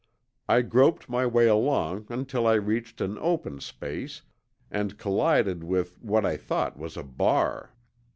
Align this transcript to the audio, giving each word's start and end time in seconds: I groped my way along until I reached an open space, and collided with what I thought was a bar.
I 0.49 0.63
groped 0.63 1.09
my 1.09 1.27
way 1.27 1.45
along 1.45 2.07
until 2.09 2.47
I 2.47 2.55
reached 2.55 3.01
an 3.01 3.19
open 3.19 3.59
space, 3.59 4.23
and 4.71 4.97
collided 4.97 5.63
with 5.63 6.01
what 6.01 6.25
I 6.25 6.37
thought 6.37 6.75
was 6.75 6.97
a 6.97 7.03
bar. 7.03 7.75